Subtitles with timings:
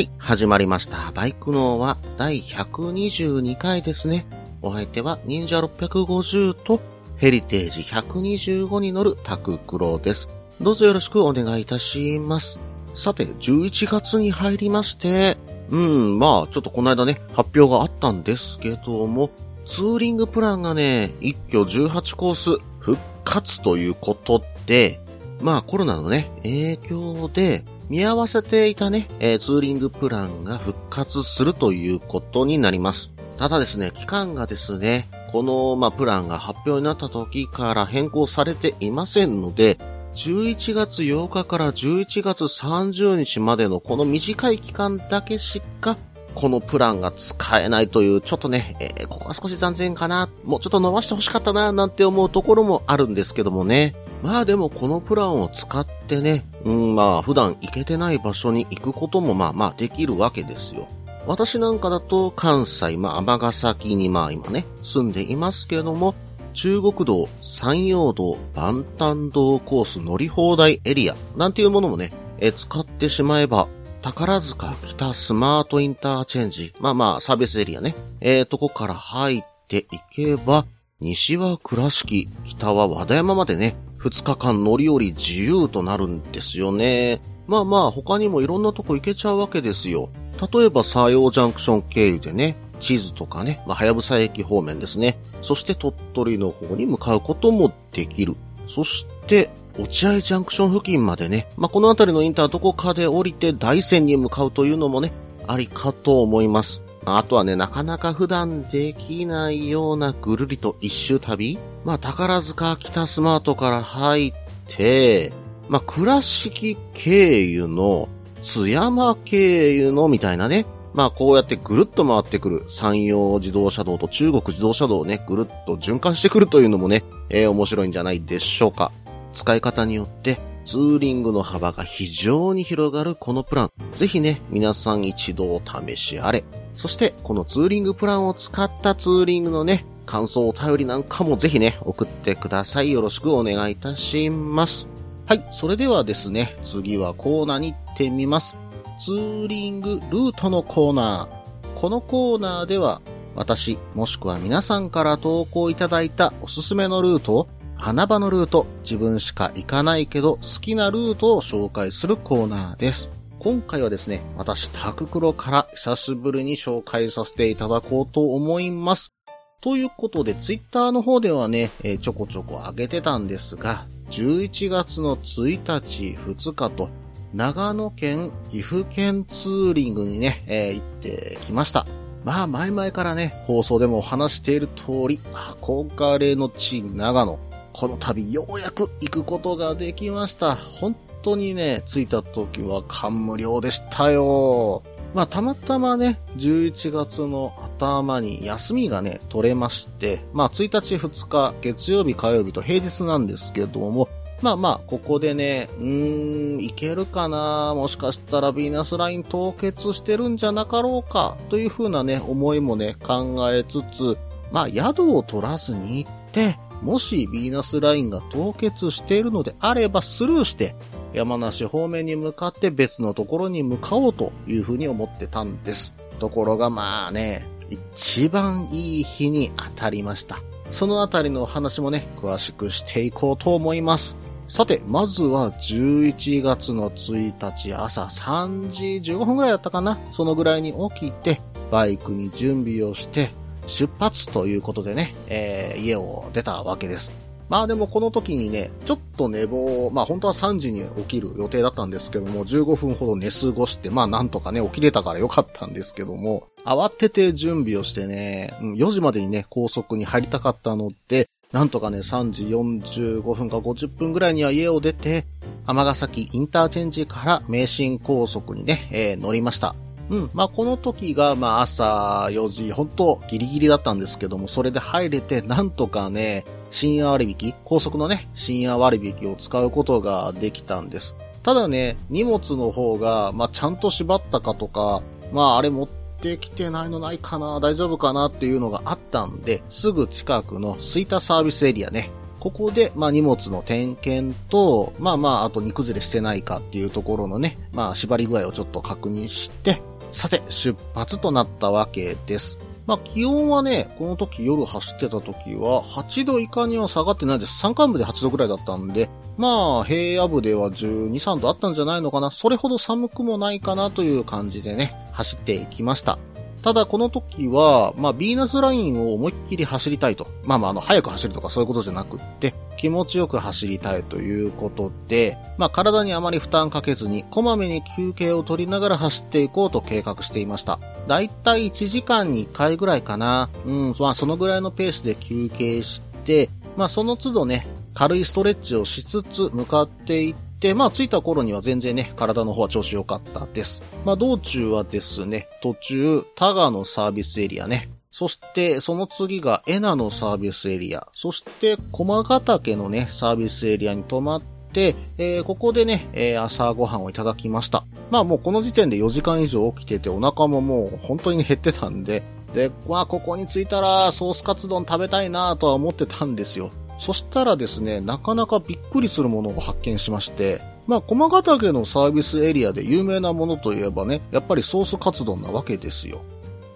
[0.00, 1.12] はい、始まりました。
[1.12, 4.24] バイクノーは第122回ですね。
[4.62, 6.80] お相手は忍者650と
[7.18, 10.30] ヘリテージ125に乗るタククロです。
[10.58, 12.58] どうぞよろしくお願いいたします。
[12.94, 15.36] さて、11月に入りまして、
[15.68, 19.28] うん、まあ、ちょっとこの間ね、発表があったんですけども、
[19.66, 24.98] ツーリングプランがね、一挙18コース復活ということで、
[25.42, 33.10] まあコロナのね、影響で見合わせていたね、えーツーリングプランが復活するということになります。
[33.36, 39.76] ただですね、期間がですね、この、まあ、プランが発表になった時から変更されていませんので、
[40.14, 45.96] 11月8日から11月30日までのこの短い期間だけしか、
[46.36, 53.96] このプランが使えないという、ちょっとね、えーここは少し残念かな、もうちょっと伸ばしてほしかったな、なんて思うところもあるんですけどもね。
[54.22, 60.88] まあでもこのプランを使ってね、うん、まあ普段行けてない場所に行くこともまあまあできるわけですよ。
[61.26, 66.14] 私なんかだと関西、まあ尼崎にまあ今ね、住んでいますけども、
[66.54, 73.68] 中国道、山陽道、万端道コース乗り放題エリアなんていうものもね、え使ってしまえば、
[74.02, 80.64] 宝塚北スマートインターチェンジ、まあまあサービスエリアね、えー、とこから入っていけば、
[81.00, 87.20] 西は倉敷、北は和田山までね、2日間乗り降り自由となるんですよね。
[87.46, 90.10] まあまあ他にもいろんなとこ行けちゃうわけですよ。
[90.52, 95.18] 例えば佐用ジャンクション経由でね、地図とかね、まあ、はやぶさ駅方面ですね。
[95.42, 98.34] そして鳥取の方に向かうこともできる。
[98.66, 105.12] そして、落合ジャンクション付近までね、まあ、この辺りのインターどこかで降りて大山に向かうというのもね、
[105.46, 106.82] ありかと思います。
[107.04, 114.32] あとはね、なかなか普段できないようなぐるりと一周旅まあ、宝塚北スマートから入っ
[114.68, 115.32] て、
[115.68, 118.08] まあ、倉敷経由の
[118.42, 120.66] 津山経由のみたいなね。
[120.92, 128.90] まあこうやってぐるっと回ってくる山陽自動車道と中国自動車道をね、ぐるっと循環してくるというのもね、えー面白いんじゃないでしょうか。
[129.32, 133.70] 使い方によってツーリングの幅が非常に広がるこのプラン。
[133.92, 136.42] ぜひね、皆さん一度お試しあれ。
[136.74, 142.90] そして、このツーリングプランを使ったツーリングのね、感想お便りなんかもぜひね、送ってください。
[142.90, 144.88] よろしくお願いいたします。
[145.26, 145.46] はい。
[145.52, 148.56] それではですね、次はコーナーに行ってみます。
[148.98, 151.80] ツーリングルートのコーナー。
[151.80, 153.00] このコーナーでは、
[153.36, 163.19] 私、もしくは皆さんから投稿いただいたおすすめのルート、花場のルート、自分しか行かないけど好きなルートを紹介するコーナーです。
[163.40, 169.14] 今回はですね、私、タククロから久しぶりに紹介させていただこうと思います。
[169.62, 175.46] ということで、ツイッターの方ではね、えーちょこちょこ上げてたんですが、11月の1
[175.80, 176.90] 日、2日と、
[177.32, 181.86] 長野県、岐阜県ツーリングにね、えー行ってきました。
[182.24, 187.38] まあ、前々からね、放送でもお話している通り、憧れの地、長野。
[187.72, 190.54] この度、ようやく行くことができました。
[190.56, 194.82] 本当にね、着いた時は感無量でしたよ。
[195.14, 204.08] まあ、たまたまね、11月の頭に休みがね、取れまして、まあ、1日2日、月曜日火曜日と平日なんですけども、
[204.40, 214.16] まあまあ、ここでね、うーん、いけるかなもしかしたらヴィーナスライン凍結してるんじゃなかろうかというふうなね、思いもね、考えつつ、
[214.52, 220.74] まあ、宿を取らずに行って、もしヴィーナスラインが凍結しているのであればスルーして、
[221.12, 225.94] 山梨方面に向かって別のところに向かおうというふうに思ってたんです。
[226.18, 230.38] ところがまあね、一番いい日に当たりました。
[230.70, 234.16] そのあたりの話もね、詳しくしていこうと思います。
[234.46, 241.40] さて、まずは11月の1日朝3時15分ぐらいだったかなそのぐらいに起きて、
[241.70, 243.30] バイクに準備をして、
[243.66, 247.29] 出発ということでね、えー家を出たわけです。
[247.50, 265.26] まあでもこの時にね、ちょっと寝坊、まあ本当は3時に起きる予定だったんですけども、15分ほど寝過ごして、まあなんとかね、起きれたからよかったんですけども、慌てて準備をしてね、4時までにね、高速に入りたかったので、なんとかね、3時45分か50分ぐらいには家を出て、
[265.66, 269.74] 尼崎インターチェンジから名神高速にね、えー乗りました。
[270.08, 270.30] うん。
[270.34, 281.16] まあ、この時が、まあ、朝4時、本当ギリギリだったんですけども、それで入れて、なんとかね、深夜割引、高速のね、深夜割引を使うことができたんです。
[281.42, 285.02] ただね、荷物の方が、まあ、ちゃんと縛ったかとか、
[285.32, 299.80] まあ、あれ持ってきてないのないかな、大丈夫かなっていうのがあったんで、すぐ近くのスイタサービスエリアね、ここで、まあ、荷物の点検と、まあまあ、あと荷崩れしてないかっていうところのね、まあ、縛り具合をちょっと確認して、
[300.12, 302.58] さて、出発となったわけです。
[302.90, 307.56] まあ、気温はね、この時夜走ってた時は、8度以下には下がってないです。
[307.60, 309.08] 山間部で8度ぐらいだったんで、
[309.38, 312.32] まあ、平野部では12、3度あったんじゃないのかな。
[312.32, 316.18] それほど寒くもないかなという感じでね、走っていきました。
[316.64, 320.26] ただこの時は、まあ、ビーナスラインを思いっきり走りたいと。
[320.42, 330.80] まあまあ、あの、早く走るとかそういうことじゃなくって、気持ちよく走りたいということで、まあ、体にあまり負担かけずに、こまめに休憩を取りながら走っていこうと計画していました。
[331.06, 333.48] だいたい1時間に1回ぐらいかな。
[333.64, 343.82] うん、まあ、そのぐらいのペースで休憩して、まあ、その都度ね、軽いストレッチをしつつ向かっていって、まあ着いた頃には全然ね、体の方は調子良かったです。
[344.04, 347.88] まあ道中はですね、途中、タガのサービスエリアね。
[348.12, 351.06] そして、その次がエナのサービスエリア。
[351.14, 357.84] そして、駒ヶ岳のね、サービスエリアに泊まって、えー、ここでね、えー、朝ごはんをいただきました。
[358.10, 362.22] まあもうこの時点で4時間以上起きててお腹ももう本当に減ってたんで、
[362.54, 366.70] で、まあここに着いたらソースカツ丼食べたいなとは思ってたんですよ。
[366.98, 376.20] そしたらですね、なかなかびっくりするものを発見しまして、まあ、駒ヶ岳のサービスエリアで有名なものといえばね、やっぱりソースカツ丼なわけですよ。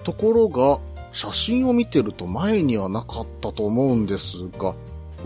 [0.02, 0.80] ところが、
[1.12, 4.74] 写真を見てると前にはなかったと思うんですが、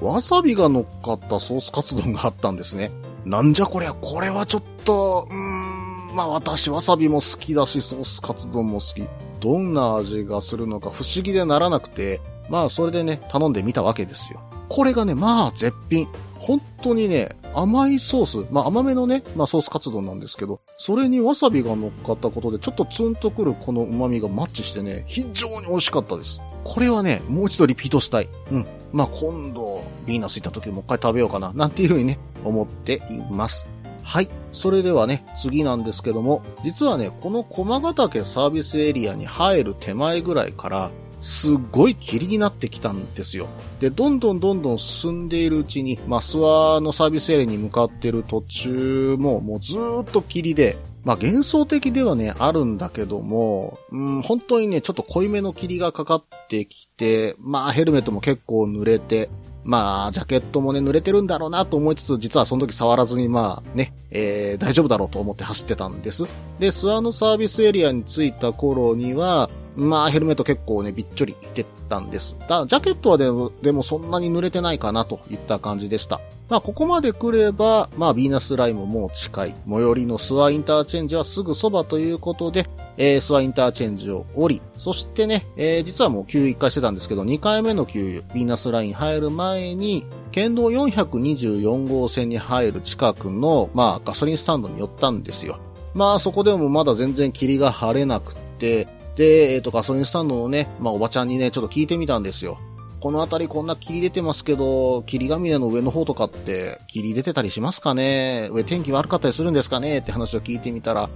[0.01, 2.91] わさびが乗っかったソースカツ丼があったんですね。
[3.25, 9.09] なんじゃこりゃ、これはちょっと、うーん、まあ私わさびも好きだし、ソースカツ丼も好き。
[9.41, 14.41] どんな味がするのか不思議でならなくて、まあそれでね、頼んでみたわけですよ。
[14.69, 16.09] これがね、まあ絶品。
[16.39, 26.41] 本当にね、甘いソース、まあ甘めのね、まあソースカツ丼なんですけど、それにわさびが乗っかったことで、ちょっとツンとくるこの旨味がマッチしてね、非常に美味しかったです。
[26.65, 28.29] これはね、もう一度リピートしたい。
[28.53, 28.67] うん。
[28.93, 33.69] まあ今度、ビーナス行った時もう一回食べようかな、なんていうふうにね、思っています。
[34.03, 34.29] はい。
[34.53, 40.91] それではね、次なんですけども、実はね、この駒ヶ岳サービスエリアに入る手前ぐらいから、
[41.21, 43.49] すっごい霧になってきたんですよ。
[43.81, 59.31] で、どんどんどんどん進んでいるうちに、まあ、諏訪のサービスエリアに向かってる途中も、もうずーっと霧で、まあ、幻想的ではね、あるんだけども、うん、本当にね、ちょっと濃いめの霧がかかってきて、まあ、ヘルメットも結構濡れて、
[59.65, 66.25] まあ、ジャケットもね、濡れてるんだろうなと思いつつ、実はその時触らずに、まあ、ね、えー、大丈夫だろうと思って走ってたんです。
[66.59, 72.37] で、諏訪のサービスエリアに着いた頃には、まあヘルメット結構ね、びっちょりいてたんです。
[72.49, 76.21] だジャケットはでもでもそんなに濡れてないかなといった感じでした。
[76.49, 79.55] まあここまで来れば、まあヴィーナスライムも近い。
[79.69, 82.67] 最寄りのスワインターチェンジはすぐそばということで、
[82.97, 95.61] えー、スワインターチェンジを降り、そしてね、えー、実はもう給油1回してたんですけど、2回目の給油、ヴィーナスライン入る前に、県道424号線に入る近くの、まあガソリンスタンドに寄ったんですよ。
[95.93, 102.61] まあそこでもまだ全然霧が晴れなくて、で、えっ、ー、と、ガソリンスタンドのね、まあ、おばちゃんにね、ちょっと聞いてみたんですよ。
[103.01, 108.49] この辺りこんな霧出てますけど、霧ヶ峰の上の方とかって霧出てたりしますかね？
[108.51, 109.99] 上天気悪かったりするんですかね？
[109.99, 111.09] って話を聞いてみたら、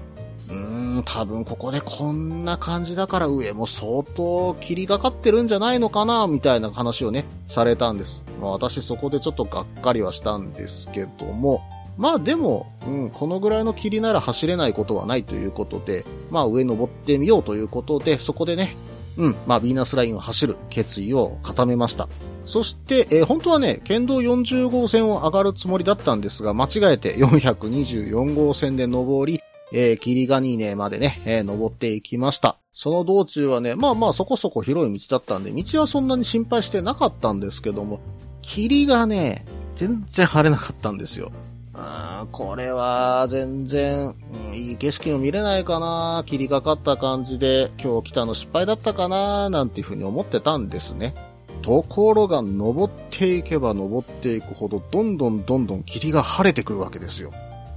[0.49, 6.29] うーん、多分ここでこんな感じだから上も相当霧がかってるんじゃないのかな？
[6.29, 8.23] みたいな話をね、されたんです。
[8.41, 11.63] まあ私そこでちょっとがっかりはしたんですけども、
[11.99, 18.77] まあでも、うん、このぐらいの霧なら走れないことはないということで、まあ上登ってみようということで、そこでね、
[19.17, 22.09] うん、まあヴィーナスラインを走る決意を固めました。
[22.45, 29.41] そして、えー、本当はね、県道40号線を上がるつもりだったんですが、間違えて424号線で登り、
[29.73, 32.59] えー、霧ヶ峰までね、えー、登っていきました。
[32.75, 38.01] その道中はね、まあまあそこそこ広い道だったんで、道はそんなに心配してなかったんですけども、
[38.41, 41.33] 霧がね、全然晴れなかったんですよ。
[41.75, 44.15] あこれは全然、
[44.55, 51.15] いい景色も見れないかな霧がかった感じで今日来たの失敗だったかななんていうふうに思ってたんですね。
[51.63, 57.33] ところが登っていけば登っていくほどどんどんどんどん霧が晴れてくるわけですよ。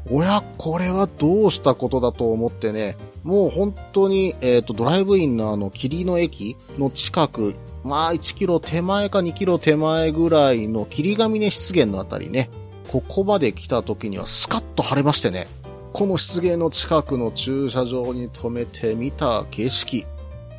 [0.10, 12.52] おや、これはどうしたことだと思ってね、もう本当に、えっ、ー、と、ドライブインのあの、霧の駅の近く、まあ1キロ手前か2キロ手前ぐらいの霧ヶ峰湿原のあたりね、
[12.92, 15.48] ここまで来た時にはスカッと晴れましてね。
[15.98, 20.06] この湿原の近くの駐車場に止めてみた景色。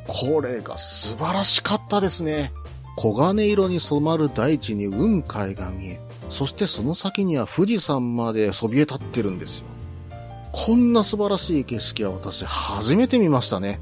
[0.07, 2.51] これが素晴らしかったですね。
[2.97, 5.99] 黄金色に染まる大地に雲海が見え、
[6.31, 9.67] そしてその先には富士山までそびえ立ってるんですよ。
[10.53, 13.79] こんな素晴らしい景色は私初めて見ましたね。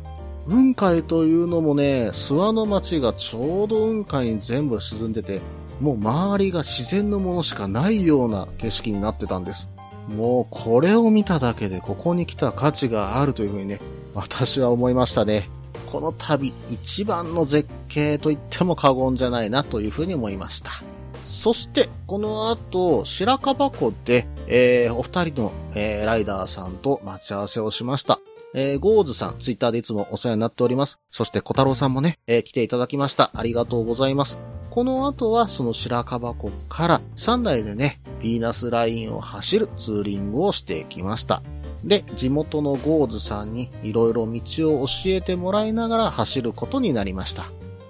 [0.50, 5.40] 雲海というのもね、諏訪の町がちょうど雲海に全部沈んでて、
[5.80, 9.70] もう周りが自然のものしかないような景色になってたんです。
[10.08, 13.80] もうこれを見ただけでここに来た価値があるというふうにね、
[14.14, 15.50] 私は思いましたね。
[15.92, 20.72] この旅一番の絶景と言っても過言じゃないなというふうに思いました。
[21.26, 28.20] そして、この後、白樺湖で、えー、お二人の、えー、ライダーさんと待ち合わせをしました。
[28.54, 31.00] えー、ゴーズさん、ツイッターでいつもお世話になっております。
[31.12, 33.32] そして、小太郎さんもね、えー、来ていただきました。
[33.34, 34.38] ありがとうございます。
[34.70, 41.42] この後は、その白樺湖から3台でね、ヴィーナスラインを走るツーリングをしてきました。
[41.84, 47.46] で、地元のゴーズさんに色々道を教えてもらいながら走ることになりました。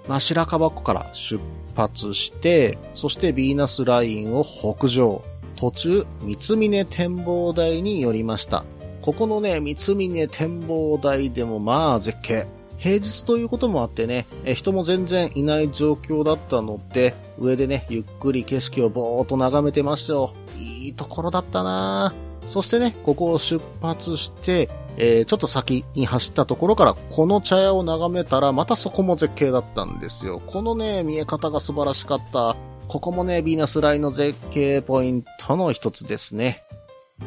[0.08, 1.40] まあ、白樺湖から出
[1.74, 5.22] 発して、そしてヴィーナスラインを北上。
[5.56, 8.64] 途中、三峰展望台に寄りました。
[9.00, 12.46] ここのね、三峰展望台でもまあ絶景。
[12.86, 20.34] 平日ということもあってね、え人も全然いない状況だったので、上でね、ゆっくり景色をぼーっと眺めてましたよ。
[20.56, 22.14] いいところだったな
[22.46, 30.40] そしてね、ここを出発して、えー、ちょっと先に走ったところから、この茶屋を眺めたら、またそこも絶景だったんですよ。
[30.46, 32.54] このね、見え方が素晴らしかった。
[32.86, 36.62] ここもね、ビーナスラインの絶景ポイントの一つですね。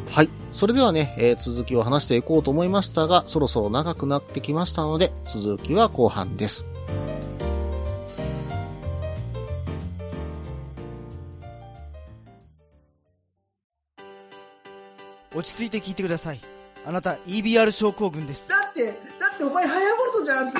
[0.07, 0.29] はい。
[0.51, 6.65] それではね、えー、続きを話していこうと思いましたが、そろそろ長くなってきましたので、続きは後半です。
[15.33, 16.41] 落ち着いて聞いてください。
[16.85, 18.47] あなた EBR 症候群です。
[18.49, 18.91] だって、だ
[19.33, 20.59] ってお前ハヤボルトじゃんって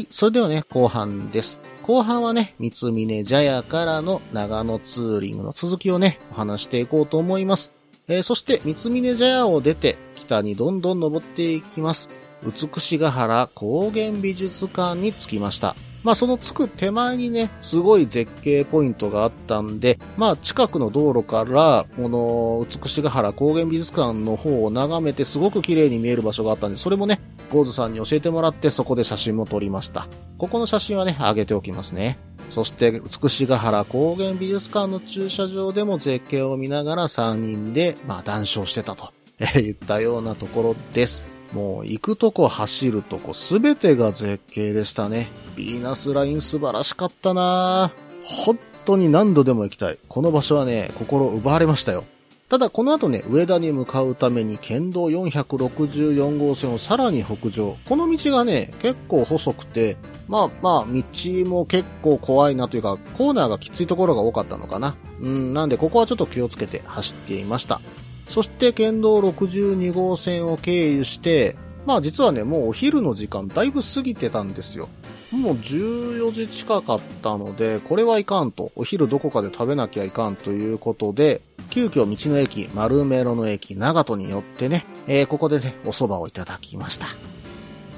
[0.00, 1.60] いそれではね、後半です。
[1.82, 7.72] 後半はね、三峰茶屋からの長野ツーリングの続きをね、お話していこうと思います。
[8.08, 12.08] えー、そして三峰茶屋を出て、北にどんどん登っていきます。
[12.44, 15.76] 美しが原高原美術館に着きました。
[16.02, 30.06] まあその着く手前にね、すごい絶景ポイントがあったんで、まあ近くの道路から、この美しが原高原美術館の方を眺めてすごく綺麗に見える場所があったんで、それもね、ゴーズさんに教えてもらってそこで写真も撮りました。
[30.38, 32.18] ここの写真はね、上げておきますね。
[32.48, 41.28] そして、美しが原高原美術館の駐車場でも絶景を見ながら3人で、まあ談笑してたと、え 言ったようなところです。
[41.52, 45.28] もう行くとこ走るとこすべてが絶景でしたね。
[45.56, 49.98] ヴィーナスライン素晴らしかったなぁ本当に何度でも行きたい。
[50.08, 52.04] この場所はね、心奪われましたよ。
[52.50, 57.78] ただこの後ね、上田に向かうために県道464号線をさらに北上。
[57.84, 64.96] この道がね、結構細くて、まあまあ、道も結構怖いなというか、コーナーがきついところが多かったのかな。
[65.20, 67.80] うん、なんでここはちょっと気をつけて走っていました。
[68.26, 71.54] そして県道62号線を経由して、
[71.86, 74.88] まあ実はね、もうお昼の時間だいぶ過ぎてたんですよ。
[75.30, 81.40] もう14時近かったので、これはいかんと、お昼どこかで食べなきゃいかんということで、
[81.70, 87.06] 急遽道の駅、丸メロの駅、長門によってね、えー、ここでね、お蕎麦をいただきました。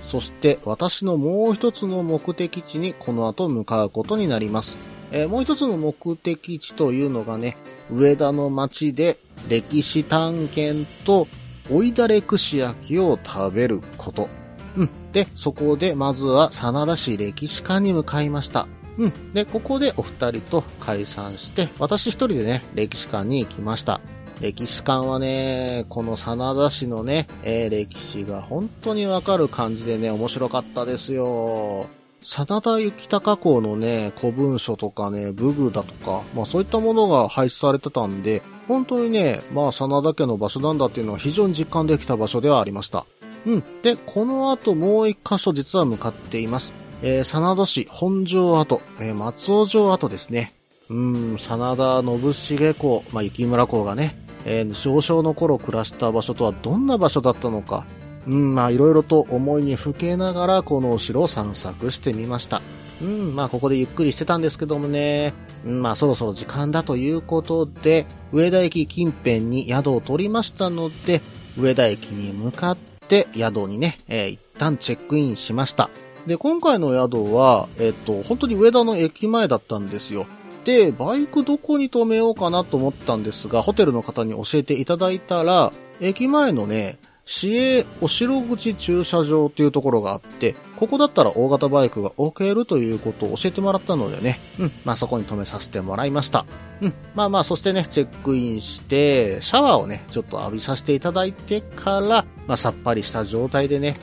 [0.02, 4.76] そして私のもう一つの目的地にこの後向かうことになります。
[5.10, 7.56] えー、もう一つの目的地というのがね、
[7.90, 11.26] 上田の町で歴史探検と
[11.70, 14.28] 追いだれ串焼きを食べること。
[14.76, 14.90] うん。
[15.12, 18.66] で、そこでまずは真田市歴史館に向かいました。
[18.98, 19.32] うん。
[19.32, 24.00] で、ここでお二人と解散して、私一人でね、歴史館に行きました。
[24.40, 31.86] 歴史館はね、この真田市のね、えー、歴史が本当にわかる感じでね、面白かったですよ。
[32.20, 43.04] 真田幸隆公のね、古文書とかね、武具だとか、まあそういったものが配置されてたんで、本当にね、まあ真田家の場所なんだっていうのは非常に実感できた場所ではありました。
[43.46, 43.64] うん。
[43.82, 46.72] で、この後もう一箇所実は向かっています。
[47.02, 50.52] えー、真田市本城跡、えー、松尾城跡ですね。
[50.88, 57.86] うん、真田信繁公、まあ、雪村公がね、えー少々の頃暮らした場所とはどんな場所だったのか、
[58.26, 62.62] うん、まあ、いろいろと思いにふけながら、このお城を散策してみました。
[63.00, 71.20] うん、まあ、ここでゆっくりしてたんですけどもね、うん、まあ、そろそろ時間だということで、上田駅近辺に宿を取りましたので、
[71.58, 72.76] 上田駅に向かっ
[73.08, 75.90] て宿にね、えー一旦チェックインしました。
[76.26, 80.26] で、今回の宿は、えっと、本当に上田の駅前だったんですよ。
[80.64, 96.44] で、バイクどこに止めようかなと思ったんですが、ホテルの方に教えていただいたら、駅前のね、市営お城口駐車場っていうところがあって、ここだったら大型バイクが置けるということを教えてもらったのでね、うん、まあそこに止めさせてもらいました。
[96.80, 103.96] うん、まあまあ、そしてね、チェックインして、シャワーをね、ちょっと浴びさせていただいてから、まあさっぱりした状態でね、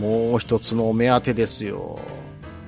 [0.00, 2.00] もう一つのお目当てですよ。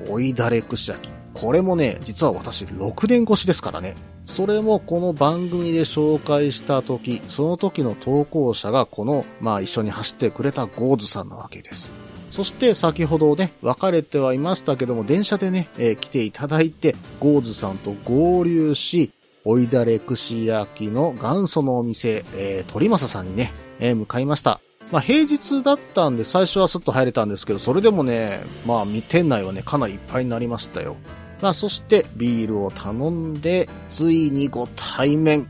[0.06, 1.12] 追いだれ串焼き。
[1.32, 3.94] これもね、実は私6年越しですからね。
[4.26, 11.90] それもこの番組で紹介した時、その時の投稿者がこの、まあ一緒に走ってくれたゴーズさんなわけです。
[12.30, 19.10] そして先ほどね、別れてはいましたけども、電車でね、えー来ていただいて、ゴーズさんと合流し、
[19.46, 24.60] 追いだれ串焼きの元祖のお店、えー、鳥正さんにね、えー向かいました。
[24.92, 30.96] まあ平日だったんで最初はスッと入れたんですけど、それでもね、まあ店内はね、かなりいっぱいになりましたよ。
[31.40, 35.48] まあそしてビールを頼んで、ついにご対面。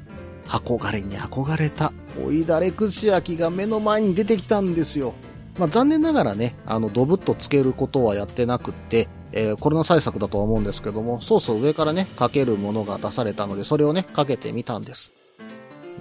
[0.48, 5.14] 憧れに憧れた追いだれ串焼きが目の前に出てきたんですよ。
[5.58, 15.12] まあ残念ながらね、あの、ドブッとつけることはやってなくって、えーコロナ対策だとは思うんですけども、ソースを上からね、かけるものが出されたので、それをね、かけてみたんです。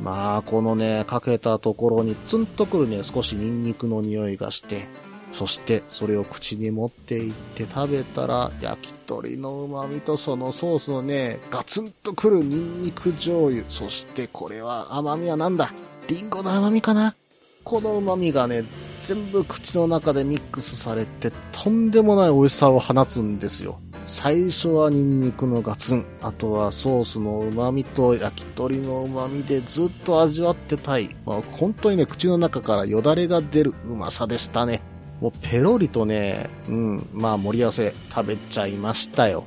[0.01, 4.87] まあ、このね、かけたところにツンとくるね、少しニンニクの匂いがして、
[5.31, 13.63] そして、それを口に持っていって食べたら、焼き鳥の旨味とそのソースのね、ガツンとくるニンニク醤油。
[13.69, 15.71] そして、これは甘みはなんだ?
[16.07, 17.15] リンゴの甘みかな?
[17.63, 18.63] この旨味がね、
[18.99, 23.79] 全部口の中でミックスされて、とんでもない美味しさを放つんですよ。
[24.05, 31.15] 最初はニンニクのガツン、あとはソースの旨味と焼き鳥の旨味でずっと味わってたい。
[31.25, 34.81] まあ、本当にね、口の中からよだれが出るうまさでしたね。
[35.21, 39.45] もうペロリとね、うん、まあ盛り合わせ食べちゃいましたよ。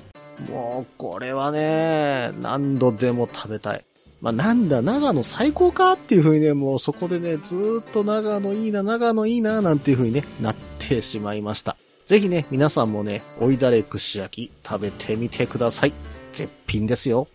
[0.50, 3.84] もうこれはね、何度でも食べたい。
[4.24, 11.76] まあ、なんだ、長野最高かっていう風にね、もうそこでね、ずっと長野いいな、長野いいな、なんていう風にね、なってしまいました。
[12.06, 15.92] ぜひね、皆さんもね、追いだれ串焼き食べてみてください。
[16.32, 17.28] 絶品ですよ。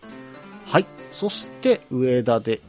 [0.66, 0.86] はい。
[1.12, 2.60] そして、上田で一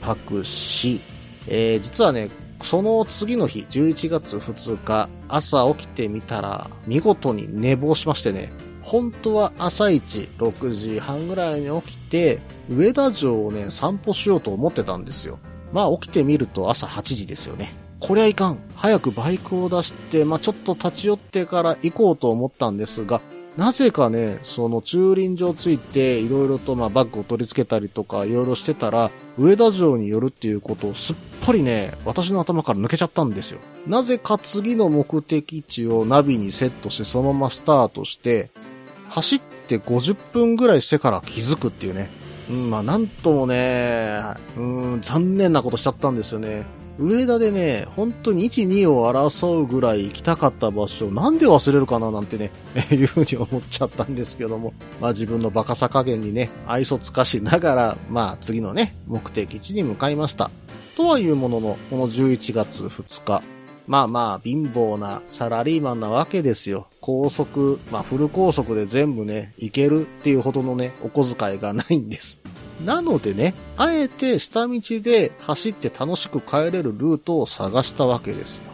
[0.00, 1.00] 泊し、
[1.48, 2.30] えー、実はね、
[2.62, 8.52] その次の日、11月2日、朝起きてみたら、見事に寝坊しましてね、
[8.86, 12.38] 本当は朝一6時半ぐらいに起きて、
[12.70, 15.40] 上田城をね、散歩しようと思ってたんですよ。
[15.72, 17.72] まあ起きてみると朝8時ですよね。
[17.98, 18.58] こりゃいかん。
[18.76, 23.20] 早くバイクを出して、まあちょっと立ち寄ってから行こうと思ったんですが、
[23.56, 33.58] なぜかね、その駐輪場ついて、いろいろとまあバッグを取り付けたりとか、いろいろしてたら、上田城に寄るっていうことをすっぱりね、私の頭から抜けちゃったんですよ。
[33.88, 38.50] なぜか次の目的地をナビにセットしてそのままスタートして、
[39.08, 42.10] 走って50分ぐらいしてから気づくっていうね。
[42.48, 44.20] うん、まあなんともね、
[44.56, 44.60] う
[44.96, 46.64] ん、残念なことしちゃったんですよね。
[46.98, 52.50] 上田でね、本当に1、2を争うぐらい行きたかった場所、なんで忘れるかななんてね、
[52.90, 60.50] いうふうに思っちゃったんですけども、まあ自分のバカさ加減にね、愛想つかしながら、まあ次のね、目的地に向かいました。
[60.96, 63.42] とはいうものの、この11月2日、
[63.86, 66.88] まあまあ、貧乏なサラリーマンなわけですよ。
[67.00, 72.40] 高速、まあフル高速で全部ね、行けるっていうほどのね、お小遣いがないんです。
[72.84, 78.72] なのでね、あえて下道で走って楽しく帰れるルートを探したわけですよ。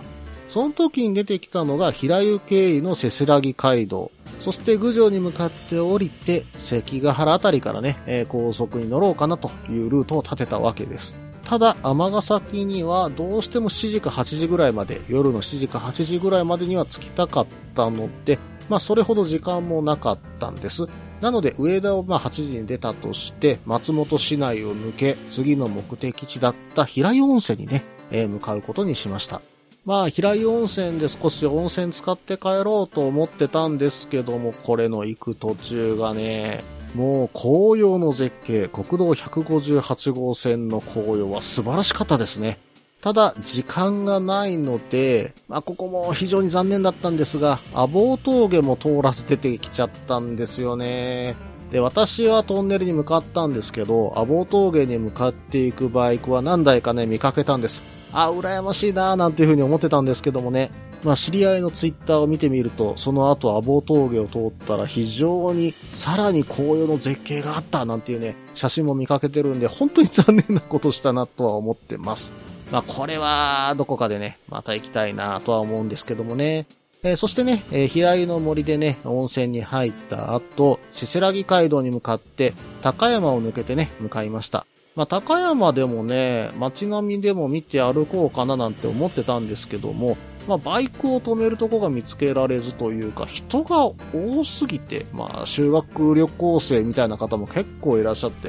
[0.48, 4.10] その時に出てきたのが平湯経由のせせらぎ街道。
[4.38, 11.16] そして郡上に向かって降りて、関ヶ原あたりからね、高速に乗ろうかなというルートを立てたわけです。
[11.44, 20.86] ただ、尼崎にはどうしても7時か8時ぐらいまで、夜の7時か8時ぐらいまでには着きたかったので、まあそれほど時間もなかったんです。
[21.20, 29.40] なので、上田をまあ8時に出たとして、松本市内を抜け、次の目的地だった平湯温泉にね、えー向かうことにしました。
[29.84, 36.62] まあ、平湯温泉で少し温泉使って帰ろうと思ってたんですけども、これの行く途中がね、
[36.94, 42.58] もう紅葉の絶景、国道158号線の紅葉は素晴らしかったですね。
[43.00, 51.34] ただ、時間がないので、まあ、ここも非常に残念だったんですが、阿房峠も通らず出てきちゃったんですよね。
[51.72, 57.82] で、私はトンネルに向かったんですけど、アボー峠に向かっていくバイクは何台かね、見かけたんです。
[58.12, 60.70] あ、羨ましいなーなんていう風に思ってたんですけどもね。
[61.04, 72.32] まあ、知り合いのツイッターを見てみると、その後アボ峠を通ったら非常にさらに紅葉の絶景があったなんていうね、写真も見かけてるんで、本当に残念なことしたなとは思ってます。
[72.70, 76.66] まあ、これは、どこかでね、また行きたいなとは思うんですけどもね。
[77.04, 84.66] えーそしてね、えー平井の森でね、温泉に入った後、しせらぎ街道に向かって、高山を抜けてね、向かいました。
[84.94, 90.16] まあ、高山でもね、街並みでも見て歩こうかななんて思ってたんですけども、
[90.48, 98.48] まあ、バイクを止めるとこが見つけられずというか、人が多すぎて、まあ、修学旅行生みたいな方も結構いらっしゃって、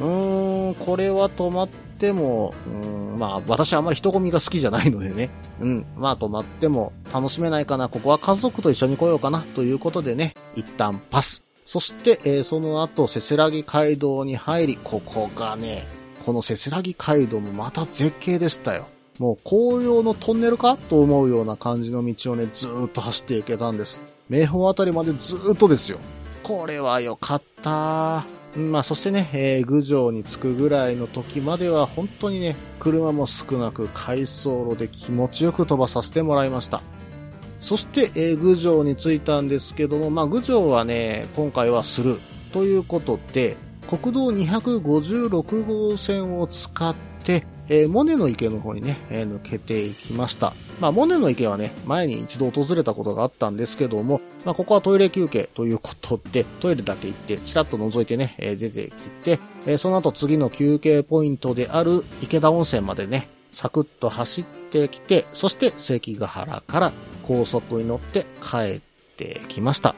[0.00, 1.68] うーん、これは止まっ
[1.98, 5.30] ても、うん、まあ、私あんまり人混みが好きじゃないのでね。
[5.60, 7.88] うん、まあ止まっても楽しめないかな。
[7.88, 9.40] ここは家族と一緒に来ようかな。
[9.40, 11.44] ということでね、一旦パス。
[11.66, 15.86] そして、えーその後、せせらぎ街道に入り、ここがね、
[16.24, 18.86] このせせらぎ街道もまた絶景でしたよ。
[19.20, 24.00] もう紅葉のトンネルかと思うような感じの道をね、ずーっと走っていけたんです。
[24.30, 25.98] 名宝あたりまでずーっとですよ。
[26.42, 28.24] これは良かった。
[28.56, 36.80] まあ、そしてね、えー、郡上に着くぐらいの時までは本当にね、車も少なく回送路で気持ちよく飛ばさせてもらいました。
[37.60, 42.20] そして、えー、郡上に着いたんですけども、まあ、郡上はね、今回はスルー
[42.54, 50.52] ということで、国道256号線を使って、えーモネの池の方にね、えー抜けていきました。
[50.80, 68.80] まあ、モネの池はね、前に一度訪れたことがあったんですけども、まあ、ここはトイレ休憩ということで、トイレだけ行って、チラッと覗いてね、えー出てきて、えその後次の休憩ポイントである池田温泉までね、サクッと走ってきて、そして関ヶ原から高速に乗って帰っ
[69.16, 69.94] てきました。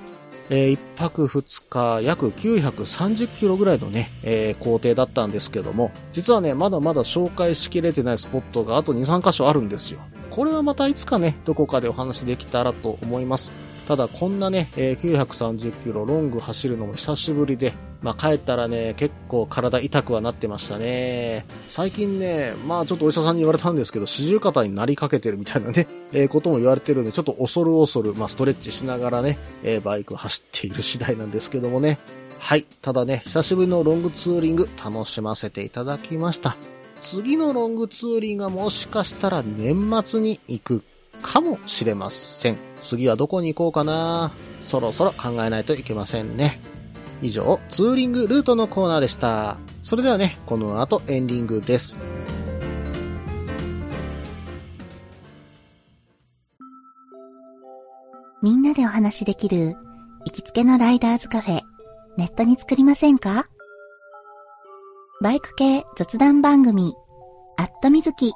[0.51, 10.01] えー一泊2日約930キロぐらいのね、えー工程だったんですけども、実はね、まだまだ紹介しきれてないスポットがあと2、3箇所あるんですよ。
[10.31, 13.53] これはまたいつかね、どこかでお話できたらと思います。
[13.87, 21.45] ただこんなね、えー930キロロング走るのも久しぶりで、まあ帰ったらね、結構体痛くはなってましたね。
[21.69, 31.99] 最近ね、まあちょっとお医者さんに言われたんですけど、四十肩になりかけてるみたいなね、 えーことも言われてるんで、ちょっと恐る恐る、まあストレッチしながらね、えーバイク走っている次第なんですけどもね。
[32.39, 32.67] はい。
[32.83, 36.57] ただね、久しぶりのロングツーリング楽しませていただきました。
[37.01, 40.83] 次のロングツーリングがもしかしたら年末に行く
[41.23, 42.57] かもしれません。
[42.81, 46.72] 次はどこに行こうかなそろそろ考えないといけませんね。
[47.23, 49.57] 以上、ツーリングルートのコーナーでした。
[49.83, 51.97] それではね、この後エンディングです。
[58.43, 59.77] みんなでお話しできる
[60.27, 61.61] 行きつけのライダーズカフェ、
[62.17, 63.47] ネットに作りませんか？
[65.23, 66.93] バイク系雑談番組、
[67.57, 68.33] アットみずき。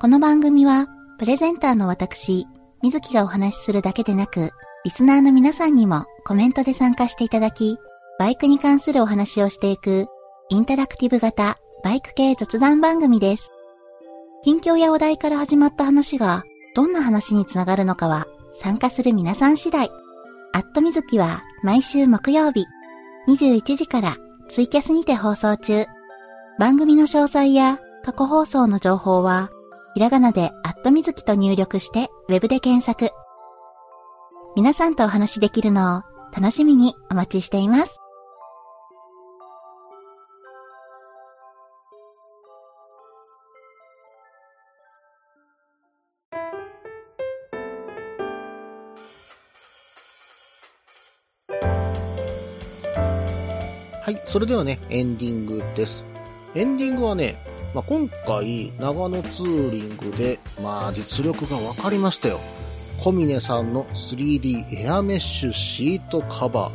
[0.00, 0.88] この番組は、
[1.20, 2.48] プレゼンターの私、
[2.82, 4.50] みずきがお話しするだけでなく、
[4.84, 7.78] リスナーの皆さんにもコメントで参加していただき、
[8.18, 10.06] バイクに関するお話をしていく、
[10.50, 13.50] インタラクティブ型バイク系雑談番組です。
[14.42, 18.26] 近況やお題から始まった話が、どんな話につながるのかは、
[18.60, 19.90] 参加する皆さん次第。
[20.52, 22.64] アットみずきは毎週木曜日、
[23.28, 24.16] 21時から
[24.48, 25.86] ツイキャスにて放送中。
[26.58, 29.50] 番組の詳細や過去放送の情報は、
[29.94, 33.12] ひらがなでアットみずきと入力してウェブで検索。
[34.58, 36.02] 皆さんとお話しできるのを
[36.36, 37.92] 楽しみにお待ちしています。
[54.02, 56.04] はい、それではね、エンディングです。
[56.56, 57.36] エンディングはね、
[57.76, 62.40] まあ、今回、長野ツーリングで、まあ、実力が分かりましたよ。
[62.98, 66.72] 小峰さんの 3D エアメッシュシートカバー。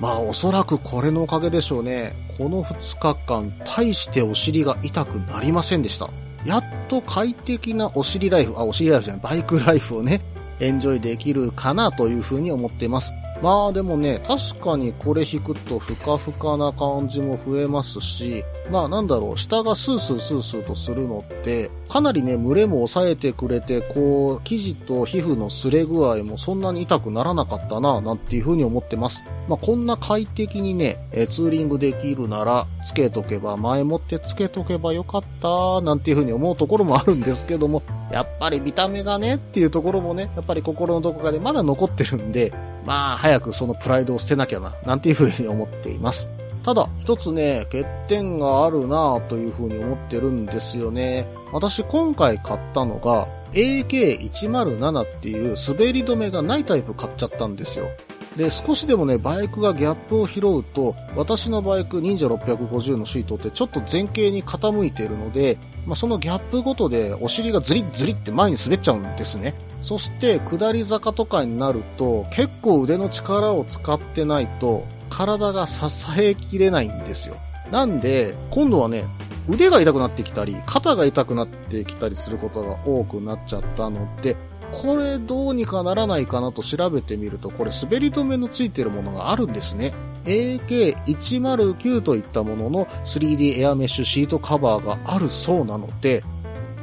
[0.00, 2.12] まあ、おそらくこれのおかげでしょうね。
[2.36, 6.08] この2日間、大してお尻が痛くなりませんでした。
[6.44, 10.20] やっと快適なお尻ライフ、あ、お尻ライフじゃない、バイクライフをね、
[10.60, 13.12] エンジョイできるかなというふうに思っています。
[13.42, 29.22] まあでもね、確かにこれ引くとふかふかな感じも増えますし、まあなんだろう、下がスースースースーとするのって、かなりね、蒸れも抑えてくれて、こう、生地と皮膚の擦れ具合もそんなに痛くならなかったな、なんていうふうに思ってます。
[29.48, 42.52] まあこんな快適にね、えツーリングできるなら、つけとけば、前もってつけとけばよかった、なんていうふうに思うところもあるんですけども、やっぱり見た目がねっていうところもね、やっぱり心のどこかでまだ残ってるんで、
[42.84, 46.28] まあ早くそのプライドを捨てなきゃな、なんていうふうに思っています。
[46.64, 51.26] ただ、一つね、欠点があるなというふうに思ってるんですよね。
[51.52, 57.90] 私今回買ったのが AK107 っていう滑り止めがないタイプ買っちゃったんですよ。
[58.36, 69.54] で、少しでもね、バイクがギャップを拾うと、私のバイク忍者650のシートってちょっと前傾に傾いているので、まあ、そのギャップごとでお尻がズリッズリって前に滑っちゃうんですね。
[69.82, 75.84] そして、下り坂とかになると、結構腕の力を使ってないと、体が支
[76.18, 77.36] えきれないんですよ。
[77.70, 79.04] なんで、今度はね、
[79.48, 84.36] 腕が痛くなってきたり、肩が痛くなってきたりすることが多くなっちゃったので、
[84.82, 89.92] これどうにかならないかなと調べてみると、これ滑り止めのついてるものがあるんですね。
[90.24, 96.22] AK109 といったものの 3D エアメッシュシートカバーがあるそうなので、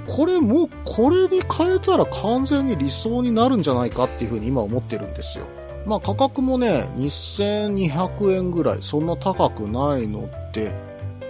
[0.08, 5.45] これもうこれに変えたら完全に理想になるんじゃないかっていうふうに今思ってるんですよ。
[5.86, 10.71] まあ価格もね、2200円ぐらい、そんな高くないので、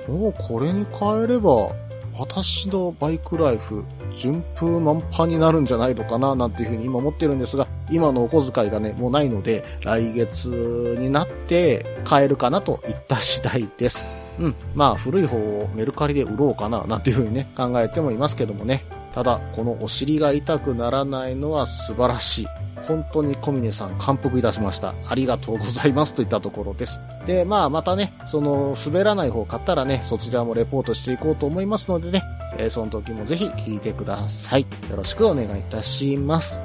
[0.08, 1.70] もうこれに変えれば、
[2.18, 3.84] 私のバイクライフ、
[4.18, 14.08] 順風満帆になるんじゃないのかな、なんていうふうに今思ってるんですが、今のお小遣いがね、もうないので、来月になって買えるかなといった次第です。
[14.40, 14.56] うん。
[14.76, 18.84] まあ、古い方をメルカリで売ろうかな、なんていうふうにね、考えてもいますけどもね。
[19.14, 22.48] ただ、このお尻が痛くならないのは素晴らしい。
[22.88, 24.94] 本当に小峰さん感服いたしました。
[25.08, 27.00] ありがとうございますといったところです。
[27.26, 32.24] で、まあまたね、その滑らない方買ったらね、そちらもレポートしていこうと思いますのでね、
[32.58, 34.62] えーその時もぜひ聞いてください。
[34.90, 36.60] よろしくお願いいたします。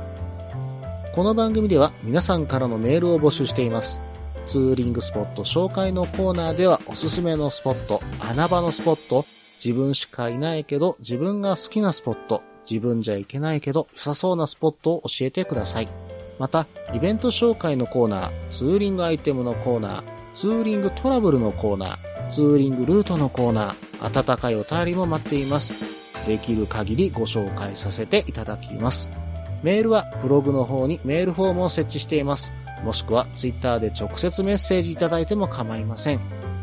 [1.15, 3.99] この番組では皆さんからのメールを募集しています。
[4.47, 9.27] ツーリングスポット紹介のコーナーではおすすめのスポット、穴場のスポット、
[9.65, 15.89] 自分しかいないけど自分が好きなスポット、自分じゃいけないけど良さそうなスポットを教えてください。
[16.39, 20.03] また、イベント紹介のコーナー、ツーリングアイテムのコーナー、
[20.35, 25.75] ツーリングトラブルのコーナー、ツーリングルートのコーナー、温かいお便りも待っています。
[26.27, 29.09] できる限りご紹介させていただきます。
[29.63, 32.53] メールはブログの方にメールフォームを設置しています。
[32.85, 36.21] もしくはツイッターで直接メッセージいただいても構いません。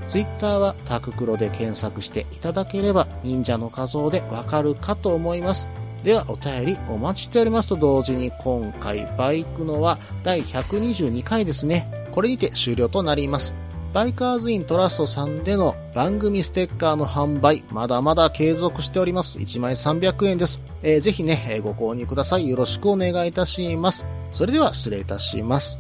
[0.08, 5.70] ツイッターはタククロで検索していただければ忍者の画像でわかるかと思います。
[6.04, 11.88] ではお便りお待ちしておりますと同時に今回バイクのは第122回ですね。
[12.12, 13.56] これにて終了となります。
[13.94, 19.38] バイカーズイントラストさんでの番組ステッカーの販売、まだまだ継続しております。
[19.38, 20.62] 1枚300円です。
[20.82, 22.50] えーぜひね、ご購入ください。
[22.50, 24.06] よろしくお願いいたします。
[24.32, 25.78] それでは失礼いたします。